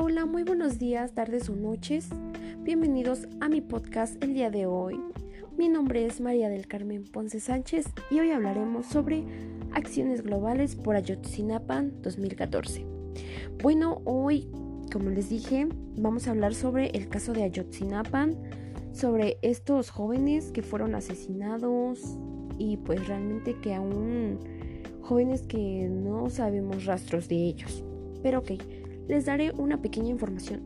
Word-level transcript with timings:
Hola, 0.00 0.24
muy 0.24 0.42
buenos 0.42 0.78
días, 0.78 1.12
tardes 1.12 1.50
o 1.50 1.54
noches. 1.54 2.08
Bienvenidos 2.62 3.28
a 3.40 3.48
mi 3.50 3.60
podcast 3.60 4.22
el 4.24 4.32
día 4.32 4.50
de 4.50 4.64
hoy. 4.64 4.98
Mi 5.58 5.68
nombre 5.68 6.06
es 6.06 6.20
María 6.20 6.48
del 6.48 6.66
Carmen 6.66 7.04
Ponce 7.04 7.40
Sánchez 7.40 7.86
y 8.10 8.18
hoy 8.18 8.30
hablaremos 8.30 8.86
sobre 8.86 9.22
acciones 9.72 10.22
globales 10.22 10.76
por 10.76 10.96
Ayotzinapan 10.96 12.00
2014. 12.00 12.86
Bueno, 13.62 14.00
hoy, 14.06 14.48
como 14.90 15.10
les 15.10 15.28
dije, 15.28 15.68
vamos 15.98 16.26
a 16.26 16.30
hablar 16.30 16.54
sobre 16.54 16.88
el 16.90 17.08
caso 17.08 17.34
de 17.34 17.42
Ayotzinapan, 17.42 18.34
sobre 18.92 19.36
estos 19.42 19.90
jóvenes 19.90 20.52
que 20.52 20.62
fueron 20.62 20.94
asesinados 20.94 22.16
y 22.56 22.78
pues 22.78 23.06
realmente 23.06 23.56
que 23.60 23.74
aún 23.74 24.38
jóvenes 25.02 25.42
que 25.42 25.86
no 25.90 26.30
sabemos 26.30 26.86
rastros 26.86 27.28
de 27.28 27.36
ellos. 27.36 27.84
Pero 28.22 28.38
ok, 28.38 28.52
les 29.08 29.26
daré 29.26 29.52
una 29.52 29.80
pequeña 29.80 30.10
información. 30.10 30.62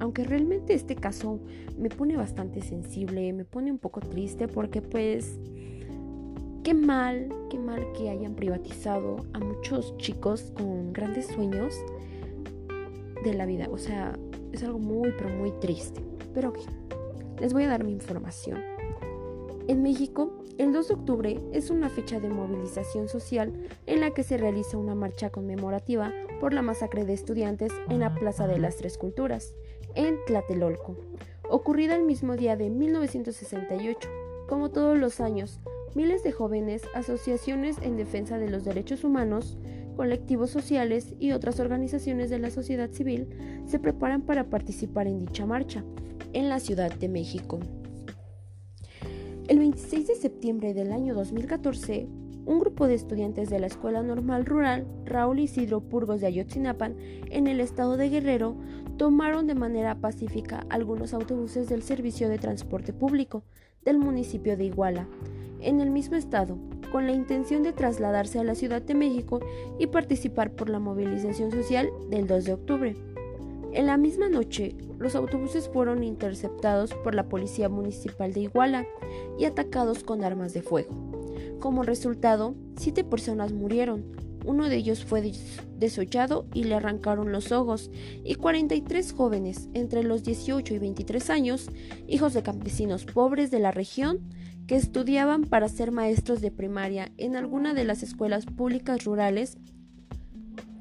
Aunque 0.00 0.24
realmente 0.24 0.74
este 0.74 0.94
caso 0.94 1.40
me 1.76 1.88
pone 1.88 2.16
bastante 2.16 2.60
sensible, 2.60 3.32
me 3.32 3.44
pone 3.44 3.72
un 3.72 3.78
poco 3.78 4.00
triste 4.00 4.46
porque 4.46 4.80
pues 4.80 5.38
qué 6.62 6.74
mal, 6.74 7.28
qué 7.50 7.58
mal 7.58 7.84
que 7.96 8.10
hayan 8.10 8.34
privatizado 8.34 9.16
a 9.32 9.40
muchos 9.40 9.96
chicos 9.96 10.52
con 10.56 10.92
grandes 10.92 11.26
sueños 11.26 11.74
de 13.24 13.34
la 13.34 13.46
vida. 13.46 13.68
O 13.70 13.78
sea, 13.78 14.16
es 14.52 14.62
algo 14.62 14.78
muy, 14.78 15.12
pero 15.18 15.30
muy 15.30 15.50
triste. 15.60 16.00
Pero 16.32 16.50
ok, 16.50 16.58
les 17.40 17.52
voy 17.52 17.64
a 17.64 17.68
dar 17.68 17.84
mi 17.84 17.92
información. 17.92 18.77
En 19.68 19.82
México, 19.82 20.32
el 20.56 20.72
2 20.72 20.88
de 20.88 20.94
octubre 20.94 21.40
es 21.52 21.68
una 21.68 21.90
fecha 21.90 22.20
de 22.20 22.30
movilización 22.30 23.06
social 23.06 23.52
en 23.84 24.00
la 24.00 24.12
que 24.12 24.22
se 24.22 24.38
realiza 24.38 24.78
una 24.78 24.94
marcha 24.94 25.28
conmemorativa 25.28 26.10
por 26.40 26.54
la 26.54 26.62
masacre 26.62 27.04
de 27.04 27.12
estudiantes 27.12 27.70
en 27.90 28.00
la 28.00 28.14
Plaza 28.14 28.46
de 28.46 28.58
las 28.58 28.76
Tres 28.76 28.96
Culturas, 28.96 29.54
en 29.94 30.16
Tlatelolco, 30.26 30.96
ocurrida 31.50 31.96
el 31.96 32.04
mismo 32.04 32.34
día 32.34 32.56
de 32.56 32.70
1968. 32.70 34.08
Como 34.48 34.70
todos 34.70 34.96
los 34.96 35.20
años, 35.20 35.60
miles 35.94 36.22
de 36.22 36.32
jóvenes, 36.32 36.80
asociaciones 36.94 37.76
en 37.82 37.98
defensa 37.98 38.38
de 38.38 38.48
los 38.48 38.64
derechos 38.64 39.04
humanos, 39.04 39.58
colectivos 39.96 40.48
sociales 40.48 41.14
y 41.18 41.32
otras 41.32 41.60
organizaciones 41.60 42.30
de 42.30 42.38
la 42.38 42.50
sociedad 42.50 42.90
civil 42.90 43.28
se 43.66 43.78
preparan 43.78 44.22
para 44.22 44.44
participar 44.44 45.06
en 45.08 45.18
dicha 45.18 45.44
marcha 45.44 45.84
en 46.32 46.48
la 46.48 46.58
Ciudad 46.58 46.90
de 46.90 47.08
México. 47.10 47.60
El 49.48 49.60
26 49.60 50.06
de 50.06 50.14
septiembre 50.14 50.74
del 50.74 50.92
año 50.92 51.14
2014, 51.14 52.06
un 52.44 52.58
grupo 52.60 52.86
de 52.86 52.92
estudiantes 52.92 53.48
de 53.48 53.58
la 53.58 53.66
Escuela 53.66 54.02
Normal 54.02 54.44
Rural 54.44 54.86
Raúl 55.06 55.38
Isidro 55.38 55.80
Purgos 55.80 56.20
de 56.20 56.26
Ayotzinapan, 56.26 56.96
en 57.30 57.46
el 57.46 57.60
estado 57.60 57.96
de 57.96 58.10
Guerrero, 58.10 58.56
tomaron 58.98 59.46
de 59.46 59.54
manera 59.54 59.94
pacífica 59.94 60.66
algunos 60.68 61.14
autobuses 61.14 61.66
del 61.70 61.82
servicio 61.82 62.28
de 62.28 62.38
transporte 62.38 62.92
público 62.92 63.42
del 63.86 63.96
municipio 63.96 64.54
de 64.54 64.64
Iguala, 64.64 65.08
en 65.62 65.80
el 65.80 65.88
mismo 65.88 66.16
estado, 66.16 66.58
con 66.92 67.06
la 67.06 67.12
intención 67.12 67.62
de 67.62 67.72
trasladarse 67.72 68.38
a 68.38 68.44
la 68.44 68.54
Ciudad 68.54 68.82
de 68.82 68.94
México 68.94 69.40
y 69.78 69.86
participar 69.86 70.50
por 70.50 70.68
la 70.68 70.78
movilización 70.78 71.50
social 71.50 71.88
del 72.10 72.26
2 72.26 72.44
de 72.44 72.52
octubre. 72.52 72.96
En 73.72 73.86
la 73.86 73.96
misma 73.96 74.28
noche, 74.28 74.76
los 74.98 75.14
autobuses 75.14 75.68
fueron 75.68 76.02
interceptados 76.02 76.94
por 77.04 77.14
la 77.14 77.28
Policía 77.28 77.68
Municipal 77.68 78.32
de 78.32 78.40
Iguala 78.40 78.86
y 79.38 79.44
atacados 79.44 80.02
con 80.02 80.24
armas 80.24 80.54
de 80.54 80.62
fuego. 80.62 80.90
Como 81.60 81.82
resultado, 81.82 82.54
siete 82.76 83.04
personas 83.04 83.52
murieron, 83.52 84.04
uno 84.44 84.68
de 84.68 84.76
ellos 84.76 85.04
fue 85.04 85.32
desollado 85.76 86.46
y 86.54 86.64
le 86.64 86.74
arrancaron 86.74 87.32
los 87.32 87.52
ojos, 87.52 87.90
y 88.24 88.36
43 88.36 89.12
jóvenes 89.12 89.68
entre 89.74 90.02
los 90.02 90.22
18 90.22 90.74
y 90.74 90.78
23 90.78 91.30
años, 91.30 91.68
hijos 92.06 92.32
de 92.32 92.42
campesinos 92.42 93.04
pobres 93.04 93.50
de 93.50 93.60
la 93.60 93.72
región, 93.72 94.20
que 94.66 94.76
estudiaban 94.76 95.44
para 95.44 95.68
ser 95.68 95.92
maestros 95.92 96.40
de 96.40 96.50
primaria 96.50 97.12
en 97.16 97.36
alguna 97.36 97.74
de 97.74 97.84
las 97.84 98.02
escuelas 98.02 98.46
públicas 98.46 99.04
rurales, 99.04 99.58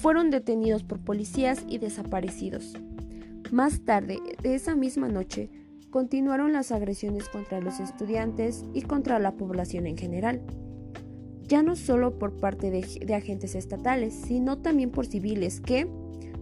fueron 0.00 0.30
detenidos 0.30 0.82
por 0.82 0.98
policías 0.98 1.64
y 1.68 1.76
desaparecidos. 1.76 2.74
Más 3.52 3.80
tarde, 3.84 4.18
de 4.42 4.54
esa 4.54 4.74
misma 4.74 5.08
noche, 5.08 5.50
continuaron 5.90 6.54
las 6.54 6.72
agresiones 6.72 7.28
contra 7.28 7.60
los 7.60 7.80
estudiantes 7.80 8.64
y 8.72 8.82
contra 8.82 9.18
la 9.18 9.32
población 9.32 9.86
en 9.86 9.98
general, 9.98 10.40
ya 11.46 11.62
no 11.62 11.76
solo 11.76 12.18
por 12.18 12.38
parte 12.38 12.70
de, 12.70 13.14
agentes 13.14 13.54
estatales, 13.54 14.14
sino 14.14 14.56
también 14.56 14.90
por 14.90 15.04
civiles 15.04 15.60
que, 15.60 15.86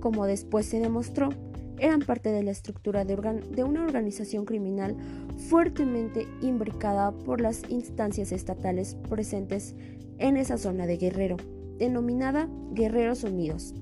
como 0.00 0.26
después 0.26 0.66
se 0.66 0.80
demostró, 0.80 1.30
eran 1.78 2.00
parte 2.00 2.32
de 2.32 2.42
la 2.42 2.50
estructura 2.50 3.04
de, 3.06 3.16
de, 3.52 3.64
una 3.64 3.84
organización 3.84 4.44
criminal 4.44 4.96
fuertemente 5.48 6.26
imbricada 6.42 7.12
por 7.12 7.40
las 7.40 7.62
instancias 7.70 8.32
estatales 8.32 8.96
presentes 9.08 9.74
en 10.18 10.36
esa 10.36 10.58
zona 10.58 10.86
de 10.86 10.96
Guerrero 10.96 11.36
denominada 11.78 12.48
Guerreros 12.72 13.24
Unidos. 13.24 13.74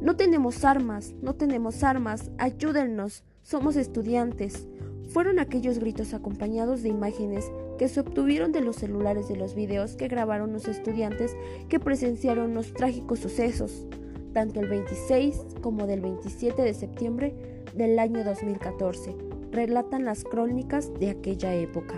No 0.00 0.16
tenemos 0.16 0.64
armas, 0.64 1.14
no 1.22 1.34
tenemos 1.34 1.84
armas, 1.84 2.30
ayúdennos, 2.38 3.24
somos 3.42 3.76
estudiantes. 3.76 4.66
Fueron 5.10 5.38
aquellos 5.38 5.78
gritos 5.78 6.14
acompañados 6.14 6.82
de 6.82 6.88
imágenes 6.88 7.44
que 7.78 7.88
se 7.88 8.00
obtuvieron 8.00 8.52
de 8.52 8.62
los 8.62 8.76
celulares 8.76 9.28
de 9.28 9.36
los 9.36 9.54
videos 9.54 9.94
que 9.94 10.08
grabaron 10.08 10.52
los 10.52 10.68
estudiantes 10.68 11.36
que 11.68 11.80
presenciaron 11.80 12.54
los 12.54 12.72
trágicos 12.72 13.20
sucesos, 13.20 13.86
tanto 14.32 14.60
el 14.60 14.68
26 14.68 15.38
como 15.60 15.86
del 15.86 16.00
27 16.00 16.62
de 16.62 16.74
septiembre 16.74 17.34
del 17.74 17.98
año 17.98 18.24
2014, 18.24 19.14
relatan 19.50 20.04
las 20.04 20.24
crónicas 20.24 20.92
de 20.98 21.10
aquella 21.10 21.54
época. 21.54 21.94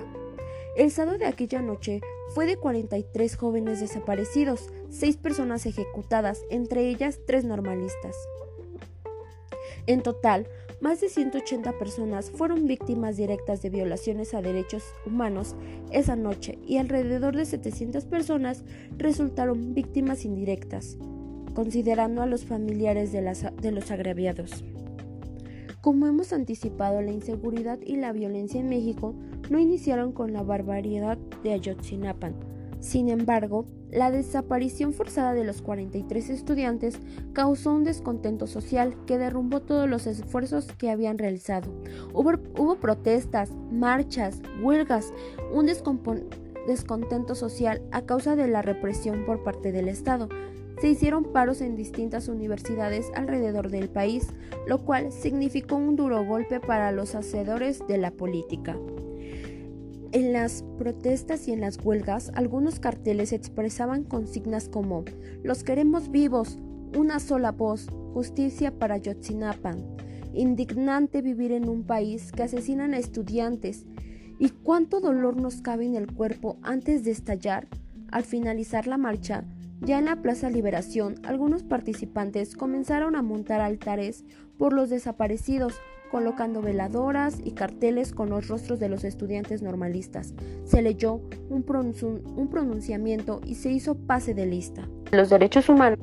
El 0.76 0.90
sábado 0.90 1.18
de 1.18 1.26
aquella 1.26 1.62
noche 1.62 2.00
fue 2.34 2.46
de 2.46 2.56
43 2.56 3.36
jóvenes 3.36 3.78
desaparecidos, 3.78 4.70
6 4.90 5.18
personas 5.18 5.66
ejecutadas, 5.66 6.40
entre 6.50 6.88
ellas 6.88 7.20
3 7.26 7.44
normalistas. 7.44 8.16
En 9.86 10.02
total, 10.02 10.48
más 10.80 11.00
de 11.00 11.08
180 11.08 11.78
personas 11.78 12.30
fueron 12.32 12.66
víctimas 12.66 13.16
directas 13.16 13.62
de 13.62 13.70
violaciones 13.70 14.34
a 14.34 14.42
derechos 14.42 14.82
humanos 15.06 15.54
esa 15.92 16.16
noche 16.16 16.58
y 16.66 16.78
alrededor 16.78 17.36
de 17.36 17.44
700 17.44 18.04
personas 18.06 18.64
resultaron 18.98 19.74
víctimas 19.74 20.24
indirectas, 20.24 20.98
considerando 21.54 22.20
a 22.20 22.26
los 22.26 22.46
familiares 22.46 23.12
de, 23.12 23.22
de 23.60 23.70
los 23.70 23.92
agraviados. 23.92 24.64
Como 25.80 26.08
hemos 26.08 26.32
anticipado, 26.32 27.00
la 27.00 27.12
inseguridad 27.12 27.78
y 27.80 27.96
la 27.96 28.12
violencia 28.12 28.58
en 28.58 28.70
México 28.70 29.14
no 29.50 29.58
iniciaron 29.58 30.12
con 30.12 30.32
la 30.32 30.42
barbaridad 30.42 31.18
de 31.42 31.52
Ayotzinapan. 31.52 32.34
Sin 32.80 33.08
embargo, 33.08 33.64
la 33.90 34.10
desaparición 34.10 34.92
forzada 34.92 35.32
de 35.32 35.44
los 35.44 35.62
43 35.62 36.30
estudiantes 36.30 36.98
causó 37.32 37.72
un 37.72 37.84
descontento 37.84 38.46
social 38.46 38.94
que 39.06 39.16
derrumbó 39.16 39.62
todos 39.62 39.88
los 39.88 40.06
esfuerzos 40.06 40.66
que 40.78 40.90
habían 40.90 41.16
realizado. 41.16 41.72
Hubo, 42.12 42.32
hubo 42.58 42.76
protestas, 42.76 43.50
marchas, 43.70 44.42
huelgas, 44.62 45.14
un 45.52 45.66
descontento 45.66 47.34
social 47.34 47.82
a 47.90 48.02
causa 48.02 48.36
de 48.36 48.48
la 48.48 48.62
represión 48.62 49.24
por 49.24 49.42
parte 49.42 49.72
del 49.72 49.88
Estado, 49.88 50.28
se 50.80 50.88
hicieron 50.88 51.24
paros 51.24 51.60
en 51.60 51.76
distintas 51.76 52.28
universidades 52.28 53.10
alrededor 53.14 53.70
del 53.70 53.88
país, 53.88 54.28
lo 54.66 54.84
cual 54.84 55.12
significó 55.12 55.76
un 55.76 55.96
duro 55.96 56.24
golpe 56.24 56.60
para 56.60 56.92
los 56.92 57.14
hacedores 57.14 57.86
de 57.86 57.98
la 57.98 58.10
política. 58.10 58.76
En 60.14 60.32
las 60.32 60.62
protestas 60.78 61.48
y 61.48 61.52
en 61.52 61.60
las 61.60 61.84
huelgas, 61.84 62.30
algunos 62.36 62.78
carteles 62.78 63.32
expresaban 63.32 64.04
consignas 64.04 64.68
como 64.68 65.04
Los 65.42 65.64
queremos 65.64 66.12
vivos, 66.12 66.56
una 66.96 67.18
sola 67.18 67.50
voz, 67.50 67.88
justicia 68.12 68.78
para 68.78 68.96
Yotzinapan, 68.96 69.84
indignante 70.32 71.20
vivir 71.20 71.50
en 71.50 71.68
un 71.68 71.82
país 71.82 72.30
que 72.30 72.44
asesinan 72.44 72.94
a 72.94 72.98
estudiantes, 72.98 73.86
y 74.38 74.50
cuánto 74.50 75.00
dolor 75.00 75.36
nos 75.36 75.60
cabe 75.62 75.84
en 75.84 75.96
el 75.96 76.06
cuerpo 76.06 76.58
antes 76.62 77.02
de 77.02 77.10
estallar. 77.10 77.66
Al 78.12 78.22
finalizar 78.22 78.86
la 78.86 78.98
marcha, 78.98 79.42
ya 79.80 79.98
en 79.98 80.04
la 80.04 80.22
Plaza 80.22 80.48
Liberación, 80.48 81.16
algunos 81.24 81.64
participantes 81.64 82.54
comenzaron 82.54 83.16
a 83.16 83.22
montar 83.22 83.60
altares 83.60 84.24
por 84.58 84.74
los 84.74 84.90
desaparecidos, 84.90 85.74
colocando 86.14 86.62
veladoras 86.62 87.40
y 87.42 87.54
carteles 87.54 88.12
con 88.12 88.30
los 88.30 88.46
rostros 88.46 88.78
de 88.78 88.88
los 88.88 89.02
estudiantes 89.02 89.62
normalistas. 89.62 90.32
Se 90.64 90.80
leyó 90.80 91.20
un, 91.50 91.64
pronunciamiento 91.64 93.40
y 93.44 93.56
se 93.56 93.72
hizo 93.72 93.96
pase 93.96 94.32
de 94.32 94.46
lista. 94.46 94.88
Los 95.10 95.28
derechos 95.28 95.68
humanos. 95.68 95.98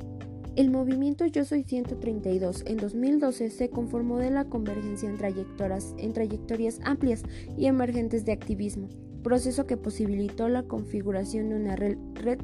El 0.58 0.70
movimiento 0.70 1.26
Yo 1.28 1.46
Soy 1.46 1.64
132 1.64 2.66
en 2.68 2.76
2012 2.76 3.52
se 3.52 3.70
conformó 3.70 4.18
de 4.18 4.32
la 4.32 4.44
convergencia 4.44 5.10
en 5.10 5.18
trayectorias, 5.18 5.96
en 5.98 6.12
trayectorias 6.12 6.82
amplias 6.84 7.24
y 7.58 7.68
emergentes 7.68 8.26
de 8.26 8.34
activismo 8.34 8.90
proceso 9.22 9.66
que 9.66 9.78
posibilitó 9.78 10.50
la 10.50 10.64
configuración 10.64 11.50
de 11.50 11.56
una 11.56 11.76
red 11.76 11.98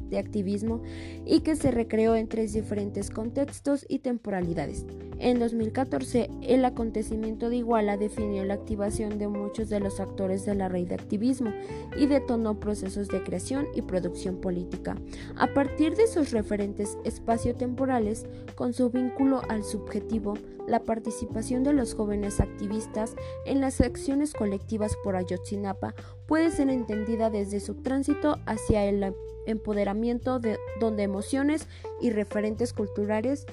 de 0.08 0.18
activismo 0.18 0.82
y 1.26 1.40
que 1.40 1.56
se 1.56 1.70
recreó 1.70 2.16
en 2.16 2.28
tres 2.28 2.52
diferentes 2.52 3.10
contextos 3.10 3.84
y 3.88 4.00
temporalidades. 4.00 4.86
En 5.18 5.40
2014, 5.40 6.30
el 6.42 6.64
acontecimiento 6.64 7.50
de 7.50 7.56
Iguala 7.56 7.96
definió 7.96 8.44
la 8.44 8.54
activación 8.54 9.18
de 9.18 9.28
muchos 9.28 9.68
de 9.68 9.80
los 9.80 9.98
actores 9.98 10.44
de 10.44 10.54
la 10.54 10.68
red 10.68 10.86
de 10.86 10.94
activismo 10.94 11.52
y 11.96 12.06
detonó 12.06 12.60
procesos 12.60 13.08
de 13.08 13.22
creación 13.22 13.66
y 13.74 13.82
producción 13.82 14.40
política. 14.40 14.96
A 15.36 15.48
partir 15.54 15.96
de 15.96 16.06
sus 16.06 16.30
referentes 16.30 16.96
espaciotemporales, 17.04 18.26
con 18.54 18.72
su 18.72 18.90
vínculo 18.90 19.42
al 19.48 19.64
subjetivo, 19.64 20.34
la 20.68 20.80
participación 20.80 21.64
de 21.64 21.72
los 21.72 21.94
jóvenes 21.94 22.40
activistas 22.40 23.16
en 23.46 23.60
las 23.60 23.80
acciones 23.80 24.34
colectivas 24.34 24.96
por 25.02 25.16
Ayotzinapa 25.16 25.94
puede 26.26 26.50
ser 26.50 26.67
entendida 26.70 27.30
desde 27.30 27.60
su 27.60 27.74
tránsito 27.74 28.38
hacia 28.46 28.84
el 28.84 29.14
empoderamiento 29.46 30.38
de 30.38 30.58
donde 30.80 31.02
emociones 31.02 31.68
y 32.00 32.10
referentes 32.10 32.72
culturales 32.72 33.46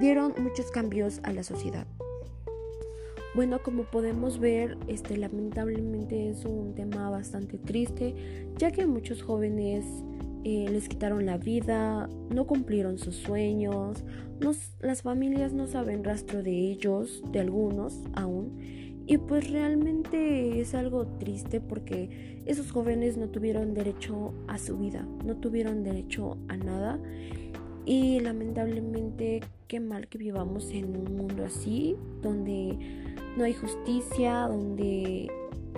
dieron 0.00 0.34
muchos 0.38 0.70
cambios 0.70 1.20
a 1.22 1.32
la 1.32 1.42
sociedad. 1.42 1.86
Bueno, 3.34 3.62
como 3.62 3.84
podemos 3.84 4.38
ver, 4.38 4.76
este 4.88 5.16
lamentablemente 5.16 6.28
es 6.28 6.44
un 6.44 6.74
tema 6.74 7.08
bastante 7.08 7.56
triste, 7.56 8.14
ya 8.58 8.70
que 8.70 8.86
muchos 8.86 9.22
jóvenes 9.22 9.86
eh, 10.44 10.66
les 10.68 10.88
quitaron 10.88 11.24
la 11.24 11.38
vida, 11.38 12.10
no 12.28 12.46
cumplieron 12.46 12.98
sus 12.98 13.16
sueños, 13.16 14.04
las 14.80 15.02
familias 15.02 15.52
no 15.52 15.66
saben 15.66 16.04
rastro 16.04 16.42
de 16.42 16.50
ellos, 16.50 17.22
de 17.32 17.40
algunos 17.40 18.00
aún, 18.14 18.91
y 19.06 19.18
pues 19.18 19.50
realmente 19.50 20.60
es 20.60 20.74
algo 20.74 21.06
triste 21.06 21.60
porque 21.60 22.42
esos 22.46 22.70
jóvenes 22.70 23.16
no 23.16 23.28
tuvieron 23.28 23.74
derecho 23.74 24.32
a 24.48 24.58
su 24.58 24.76
vida, 24.78 25.06
no 25.24 25.36
tuvieron 25.36 25.82
derecho 25.82 26.36
a 26.48 26.56
nada 26.56 26.98
y 27.84 28.20
lamentablemente 28.20 29.40
qué 29.66 29.80
mal 29.80 30.08
que 30.08 30.18
vivamos 30.18 30.70
en 30.70 30.96
un 30.96 31.16
mundo 31.16 31.44
así, 31.44 31.96
donde 32.20 32.78
no 33.36 33.44
hay 33.44 33.54
justicia, 33.54 34.46
donde 34.48 35.30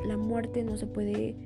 la 0.07 0.17
muerte 0.17 0.65
no 0.65 0.77
se 0.77 0.87
puede 0.87 1.37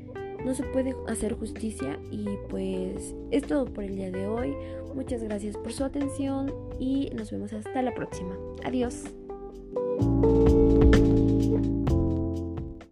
no 0.44 0.54
se 0.54 0.62
puede 0.62 0.94
hacer 1.08 1.34
justicia 1.34 1.98
y 2.12 2.26
pues 2.48 3.14
es 3.32 3.42
todo 3.42 3.64
por 3.64 3.84
el 3.84 3.96
día 3.96 4.10
de 4.10 4.28
hoy. 4.28 4.54
Muchas 4.94 5.22
gracias 5.22 5.56
por 5.56 5.72
su 5.72 5.84
atención 5.84 6.52
y 6.78 7.10
nos 7.14 7.30
vemos 7.30 7.52
hasta 7.52 7.82
la 7.82 7.92
próxima. 7.92 8.36
Adiós. 8.64 9.17